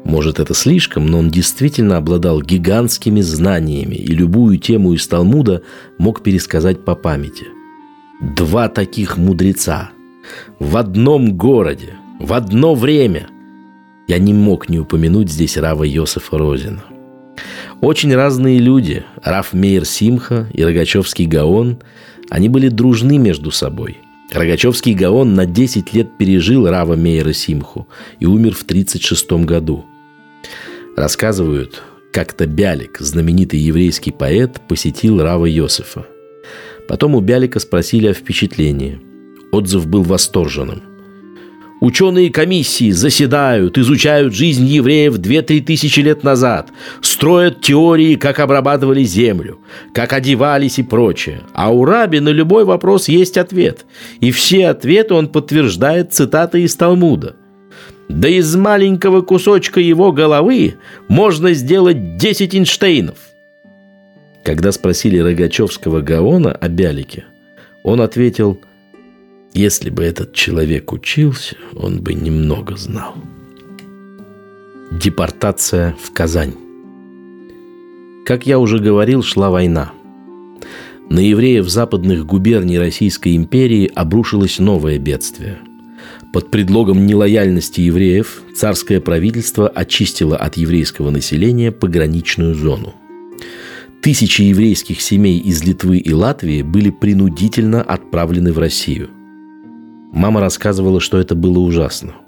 Может, 0.05 0.41
это 0.41 0.55
слишком, 0.55 1.07
но 1.07 1.21
он 1.21 1.31
действительно 1.31 1.99
обладал 1.99 2.43
гигантскими 2.43 3.21
знаниями 3.21 3.95
и 3.95 4.09
любую 4.09 4.59
тему 4.59 4.93
из 4.93 5.07
Талмуда 5.07 5.63
мог 5.99 6.25
пересказать 6.25 6.85
по 6.85 6.97
памяти. 6.97 7.47
Два 8.21 8.69
таких 8.69 9.17
мудреца 9.17 9.91
в 10.59 10.77
одном 10.77 11.37
городе, 11.37 11.95
в 12.19 12.33
одно 12.33 12.75
время. 12.75 13.29
Я 14.09 14.19
не 14.19 14.35
мог 14.35 14.69
не 14.69 14.81
упомянуть 14.81 15.31
здесь 15.31 15.57
Рава 15.57 15.85
Йосефа 15.85 16.39
Розина– 16.39 16.83
очень 17.81 18.15
разные 18.15 18.59
люди, 18.59 19.05
Раф 19.23 19.53
Мейер 19.53 19.85
Симха 19.85 20.49
и 20.53 20.63
Рогачевский 20.63 21.27
Гаон, 21.27 21.79
они 22.29 22.49
были 22.49 22.69
дружны 22.69 23.19
между 23.19 23.51
собой. 23.51 23.99
Рогачевский 24.33 24.95
Гаон 24.95 25.35
на 25.35 25.47
10 25.47 25.93
лет 25.95 26.17
пережил 26.19 26.69
Рава 26.69 26.95
Мейера 26.95 27.33
Симху 27.33 27.89
и 28.21 28.27
умер 28.27 28.55
в 28.55 28.63
1936 28.63 29.45
году. 29.45 29.85
Рассказывают, 30.97 31.83
как-то 32.13 32.47
Бялик, 32.47 32.99
знаменитый 33.01 33.59
еврейский 33.59 34.13
поэт, 34.13 34.61
посетил 34.69 35.23
Рава 35.23 35.47
Йосифа. 35.47 36.07
Потом 36.87 37.15
у 37.15 37.21
Бялика 37.21 37.59
спросили 37.61 38.09
о 38.09 38.15
впечатлении. 38.15 39.01
Отзыв 39.53 39.87
был 39.87 40.03
восторженным. 40.03 40.83
Ученые 41.81 42.31
комиссии 42.31 42.91
заседают, 42.91 43.79
изучают 43.79 44.35
жизнь 44.35 44.67
евреев 44.67 45.19
2-3 45.19 45.63
тысячи 45.63 46.01
лет 46.01 46.23
назад, 46.23 46.69
строят 47.01 47.63
теории, 47.63 48.17
как 48.17 48.39
обрабатывали 48.39 49.03
землю, 49.03 49.61
как 49.95 50.13
одевались 50.13 50.79
и 50.79 50.83
прочее. 50.83 51.41
А 51.55 51.71
у 51.73 51.87
Раби 51.87 52.21
на 52.21 52.29
любой 52.29 52.67
вопрос 52.67 53.09
есть 53.09 53.39
ответ. 53.39 53.87
И 54.21 54.31
все 54.31 54.69
ответы 54.69 55.15
он 55.15 55.29
подтверждает 55.29 56.13
цитатой 56.13 56.65
из 56.65 56.77
Талмуда. 56.77 57.37
Да 58.11 58.29
из 58.29 58.55
маленького 58.57 59.23
кусочка 59.23 59.81
его 59.81 60.13
головы 60.13 60.75
можно 61.09 61.55
сделать 61.55 62.19
10 62.19 62.55
Эйнштейнов. 62.57 63.17
Когда 64.45 64.73
спросили 64.73 65.19
Рогачевского 65.19 66.03
Гаона 66.03 66.53
о 66.53 66.69
Бялике, 66.69 67.25
он 67.83 68.03
ответил– 68.03 68.61
если 69.53 69.91
бы 69.91 70.05
этот 70.05 70.33
человек 70.33 70.93
учился, 70.93 71.57
он 71.75 72.01
бы 72.01 72.15
немного 72.15 72.77
знал. 72.77 73.15
Депортация 74.93 75.97
в 76.03 76.13
Казань. 76.13 76.55
Как 78.25 78.47
я 78.47 78.59
уже 78.59 78.79
говорил, 78.79 79.23
шла 79.23 79.51
война. 79.51 79.93
На 81.09 81.19
евреев 81.19 81.69
западных 81.69 82.25
губерний 82.27 82.79
Российской 82.79 83.35
империи 83.35 83.91
обрушилось 83.95 84.59
новое 84.59 84.99
бедствие. 84.99 85.59
Под 86.33 86.51
предлогом 86.51 87.07
нелояльности 87.07 87.81
евреев 87.81 88.43
царское 88.55 89.01
правительство 89.01 89.69
очистило 89.69 90.37
от 90.37 90.57
еврейского 90.57 91.11
населения 91.11 91.73
пограничную 91.73 92.55
зону. 92.55 92.95
Тысячи 94.01 94.43
еврейских 94.43 95.01
семей 95.01 95.39
из 95.39 95.65
Литвы 95.65 95.99
и 95.99 96.13
Латвии 96.13 96.63
были 96.63 96.91
принудительно 96.91 97.83
отправлены 97.83 98.53
в 98.53 98.59
Россию. 98.59 99.11
Мама 100.13 100.41
рассказывала, 100.41 101.01
что 101.01 101.19
это 101.19 101.35
было 101.35 101.59
ужасно– 101.59 102.15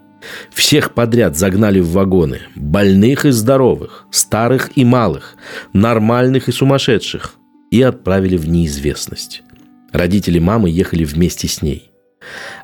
всех 0.50 0.94
подряд 0.94 1.36
загнали 1.36 1.80
в 1.80 1.90
вагоны. 1.90 2.40
Больных 2.54 3.24
и 3.24 3.30
здоровых, 3.30 4.06
старых 4.10 4.76
и 4.76 4.84
малых, 4.84 5.36
нормальных 5.72 6.48
и 6.48 6.52
сумасшедших. 6.52 7.34
И 7.70 7.80
отправили 7.82 8.36
в 8.36 8.48
неизвестность. 8.48 9.42
Родители 9.92 10.38
мамы 10.38 10.68
ехали 10.70 11.04
вместе 11.04 11.48
с 11.48 11.62
ней. 11.62 11.90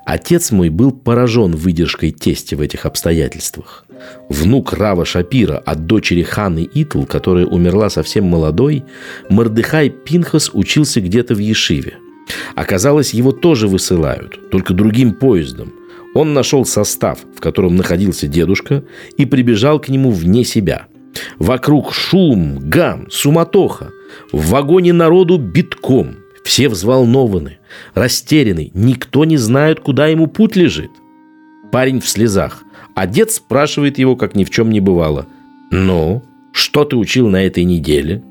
Отец 0.04 0.52
мой 0.52 0.68
был 0.68 0.92
поражен 0.92 1.56
выдержкой 1.56 2.12
тести 2.12 2.54
в 2.54 2.60
этих 2.60 2.86
обстоятельствах. 2.86 3.84
Внук 4.28 4.72
Рава 4.72 5.04
Шапира 5.04 5.58
от 5.58 5.86
дочери 5.86 6.22
Ханы 6.22 6.68
Итл, 6.72 7.04
которая 7.04 7.46
умерла 7.46 7.90
совсем 7.90 8.24
молодой, 8.24 8.84
Мордыхай 9.28 9.90
Пинхас 9.90 10.50
учился 10.52 11.00
где-то 11.00 11.34
в 11.34 11.38
Ешиве. 11.38 11.94
Оказалось, 12.54 13.14
его 13.14 13.32
тоже 13.32 13.68
высылают, 13.68 14.50
только 14.50 14.74
другим 14.74 15.14
поездом, 15.14 15.72
он 16.14 16.32
нашел 16.34 16.64
состав, 16.64 17.20
в 17.36 17.40
котором 17.40 17.76
находился 17.76 18.26
дедушка, 18.26 18.84
и 19.16 19.26
прибежал 19.26 19.78
к 19.78 19.88
нему 19.88 20.10
вне 20.10 20.44
себя. 20.44 20.86
Вокруг 21.38 21.92
шум, 21.92 22.58
гам, 22.58 23.10
суматоха. 23.10 23.90
В 24.32 24.48
вагоне 24.48 24.92
народу 24.92 25.38
битком. 25.38 26.16
Все 26.44 26.68
взволнованы, 26.68 27.58
растеряны. 27.94 28.70
Никто 28.74 29.24
не 29.24 29.36
знает, 29.36 29.80
куда 29.80 30.06
ему 30.06 30.26
путь 30.26 30.56
лежит. 30.56 30.90
Парень 31.70 32.00
в 32.00 32.08
слезах. 32.08 32.64
А 32.94 33.06
дед 33.06 33.30
спрашивает 33.30 33.98
его, 33.98 34.16
как 34.16 34.34
ни 34.34 34.44
в 34.44 34.50
чем 34.50 34.70
не 34.70 34.80
бывало. 34.80 35.26
«Ну, 35.70 36.24
что 36.52 36.84
ты 36.84 36.96
учил 36.96 37.28
на 37.28 37.44
этой 37.44 37.64
неделе?» 37.64 38.24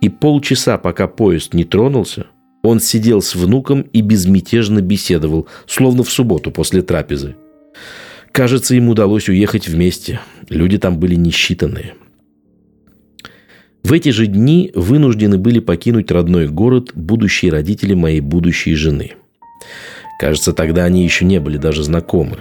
И 0.00 0.08
полчаса, 0.08 0.76
пока 0.76 1.06
поезд 1.06 1.54
не 1.54 1.64
тронулся, 1.64 2.26
он 2.62 2.80
сидел 2.80 3.22
с 3.22 3.34
внуком 3.34 3.82
и 3.92 4.00
безмятежно 4.00 4.80
беседовал, 4.80 5.48
словно 5.66 6.04
в 6.04 6.10
субботу 6.10 6.50
после 6.50 6.82
трапезы. 6.82 7.36
Кажется, 8.30 8.74
им 8.74 8.88
удалось 8.88 9.28
уехать 9.28 9.68
вместе. 9.68 10.20
Люди 10.48 10.78
там 10.78 10.98
были 10.98 11.16
несчитанные. 11.16 11.94
В 13.82 13.92
эти 13.92 14.10
же 14.10 14.26
дни 14.26 14.70
вынуждены 14.74 15.38
были 15.38 15.58
покинуть 15.58 16.10
родной 16.10 16.48
город 16.48 16.92
будущие 16.94 17.50
родители 17.50 17.94
моей 17.94 18.20
будущей 18.20 18.74
жены. 18.74 19.12
Кажется, 20.20 20.52
тогда 20.52 20.84
они 20.84 21.02
еще 21.02 21.24
не 21.24 21.40
были 21.40 21.58
даже 21.58 21.82
знакомы. 21.82 22.38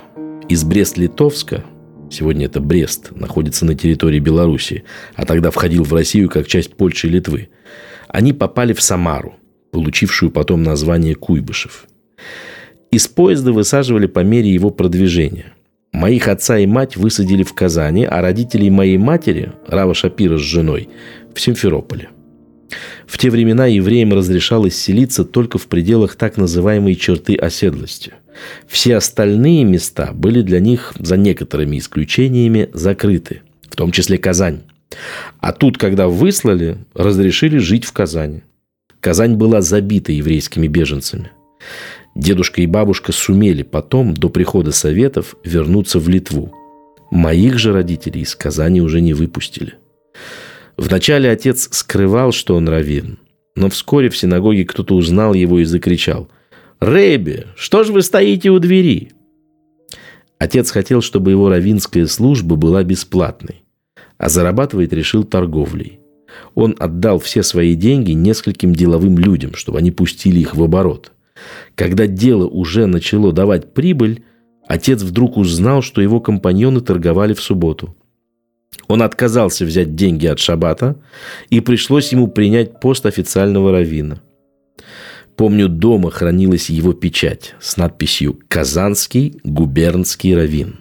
Из 0.50 0.64
Брест-Литовска, 0.64 1.64
сегодня 2.12 2.46
это 2.46 2.60
Брест, 2.60 3.12
находится 3.16 3.66
на 3.66 3.74
территории 3.74 4.20
Беларуси, 4.20 4.84
а 5.16 5.26
тогда 5.26 5.50
входил 5.50 5.84
в 5.84 5.94
Россию 5.94 6.30
как 6.30 6.48
часть 6.48 6.76
Польши 6.76 7.08
и 7.08 7.10
Литвы, 7.10 7.50
они 8.08 8.34
попали 8.34 8.74
в 8.74 8.82
Самару, 8.82 9.36
получившую 9.72 10.32
потом 10.32 10.64
название 10.64 11.16
Куйбышев. 11.16 11.88
Из 12.92 13.08
поезда 13.08 13.54
высаживали 13.54 14.08
по 14.08 14.20
мере 14.20 14.52
его 14.52 14.70
продвижения. 14.70 15.54
Моих 15.94 16.28
отца 16.28 16.58
и 16.58 16.66
мать 16.66 16.98
высадили 16.98 17.44
в 17.44 17.54
Казани, 17.54 18.06
а 18.06 18.22
родителей 18.22 18.70
моей 18.70 18.98
матери, 18.98 19.54
Рава 19.68 19.94
Шапира 19.94 20.38
с 20.38 20.42
женой, 20.42 20.90
в 21.34 21.40
Симферополе. 21.40 22.10
В 23.06 23.18
те 23.18 23.30
времена 23.30 23.66
евреям 23.66 24.14
разрешалось 24.14 24.76
селиться 24.76 25.26
только 25.26 25.58
в 25.58 25.68
пределах 25.68 26.16
так 26.16 26.38
называемой 26.38 26.96
черты 26.96 27.36
оседлости. 27.36 28.14
Все 28.68 28.96
остальные 28.96 29.66
места 29.66 30.12
были 30.14 30.42
для 30.42 30.60
них, 30.60 30.94
за 30.98 31.18
некоторыми 31.18 31.78
исключениями, 31.78 32.70
закрыты, 32.74 33.42
в 33.70 33.76
том 33.76 33.92
числе 33.92 34.18
Казань. 34.18 34.62
А 35.40 35.52
тут, 35.52 35.78
когда 35.78 36.08
выслали, 36.08 36.78
разрешили 36.94 37.58
жить 37.58 37.86
в 37.86 37.92
Казани. 37.92 38.44
Казань 39.02 39.36
была 39.36 39.62
забита 39.62 40.12
еврейскими 40.12 40.68
беженцами. 40.68 41.32
Дедушка 42.16 42.62
и 42.62 42.68
бабушка 42.68 43.12
сумели 43.12 43.64
потом, 43.64 44.14
до 44.14 44.30
прихода 44.30 44.72
Советов, 44.72 45.36
вернуться 45.44 45.98
в 45.98 46.08
Литву. 46.08 46.54
Моих 47.10 47.58
же 47.58 47.74
родителей 47.74 48.22
из 48.22 48.36
Казани 48.36 48.80
уже 48.80 49.02
не 49.02 49.14
выпустили. 49.14 49.74
Вначале 50.78 51.32
отец 51.32 51.68
скрывал, 51.72 52.32
что 52.32 52.56
он 52.56 52.70
раввин, 52.70 53.18
но 53.56 53.70
вскоре 53.70 54.10
в 54.10 54.18
синагоге 54.18 54.66
кто-то 54.66 54.96
узнал 54.96 55.34
его 55.34 55.60
и 55.60 55.64
закричал 55.64 56.30
«Рэби, 56.80 57.48
что 57.56 57.84
же 57.84 57.92
вы 57.94 58.04
стоите 58.04 58.50
у 58.50 58.60
двери?» 58.60 59.12
Отец 60.38 60.72
хотел, 60.72 61.02
чтобы 61.02 61.32
его 61.32 61.50
равинская 61.50 62.08
служба 62.08 62.56
была 62.56 62.84
бесплатной, 62.84 63.64
а 64.18 64.30
зарабатывать 64.30 64.94
решил 64.94 65.24
торговлей. 65.24 66.01
Он 66.56 66.76
отдал 66.80 67.20
все 67.20 67.44
свои 67.44 67.76
деньги 67.76 68.12
нескольким 68.12 68.74
деловым 68.74 69.18
людям, 69.18 69.56
чтобы 69.56 69.80
они 69.80 69.92
пустили 69.92 70.40
их 70.40 70.56
в 70.56 70.64
оборот. 70.64 71.12
Когда 71.76 72.08
дело 72.08 72.46
уже 72.48 72.86
начало 72.86 73.32
давать 73.32 73.74
прибыль, 73.74 74.24
отец 74.68 75.02
вдруг 75.02 75.38
узнал, 75.38 75.82
что 75.82 76.02
его 76.02 76.20
компаньоны 76.20 76.82
торговали 76.82 77.34
в 77.34 77.42
субботу. 77.42 77.96
Он 78.88 79.02
отказался 79.02 79.66
взять 79.66 79.96
деньги 79.96 80.28
от 80.28 80.40
шабата, 80.40 80.98
и 81.50 81.60
пришлось 81.60 82.12
ему 82.12 82.28
принять 82.28 82.80
пост 82.80 83.06
официального 83.06 83.72
раввина. 83.72 84.22
Помню, 85.36 85.70
дома 85.70 86.12
хранилась 86.12 86.70
его 86.70 86.94
печать 86.94 87.56
с 87.60 87.78
надписью 87.78 88.40
«Казанский 88.48 89.40
губернский 89.44 90.36
раввин». 90.36 90.80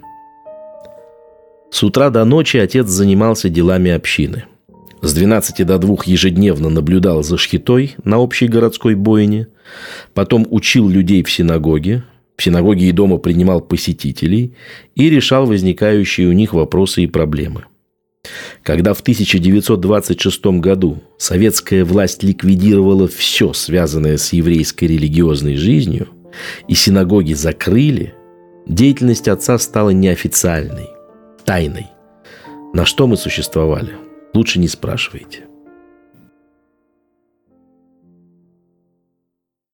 С 1.71 1.83
утра 1.85 2.11
до 2.11 2.25
ночи 2.25 2.57
отец 2.57 2.89
занимался 2.89 3.49
делами 3.49 3.93
общины. 3.93 4.45
С 5.03 5.15
12 5.15 5.67
до 5.67 5.79
2 5.79 5.97
ежедневно 6.05 6.69
наблюдал 6.69 7.23
за 7.23 7.39
шхитой 7.39 7.97
на 8.05 8.19
общей 8.19 8.49
городской 8.49 8.95
бойне, 8.95 9.49
потом 10.13 10.47
учил 10.51 10.89
людей 10.89 11.23
в 11.23 11.31
синагоге, 11.31 12.05
в 12.37 12.43
синагоге 12.43 12.87
и 12.87 12.93
дома 12.93 13.17
принимал 13.17 13.63
посетителей 13.63 14.55
и 14.95 15.09
решал 15.09 15.47
возникающие 15.47 16.29
у 16.29 16.33
них 16.33 16.53
вопросы 16.53 17.05
и 17.05 17.07
проблемы. 17.07 17.65
Когда 18.63 18.93
в 18.93 19.01
1926 19.01 20.47
году 20.61 21.03
советская 21.17 21.87
власть 21.87 22.23
ликвидировала 22.23 23.09
все, 23.09 23.55
связанное 23.55 24.19
с 24.19 24.35
еврейской 24.35 24.85
религиозной 24.85 25.57
жизнью, 25.57 26.09
и 26.69 26.75
синагоги 26.75 27.33
закрыли, 27.33 28.15
деятельность 28.67 29.29
отца 29.29 29.59
стала 29.59 29.91
неофициальной, 29.91 30.89
тайной. 31.47 31.87
На 32.75 32.85
что 32.85 33.07
мы 33.07 33.17
существовали– 33.17 33.93
Лучше 34.33 34.59
не 34.59 34.69
спрашивайте. 34.69 35.50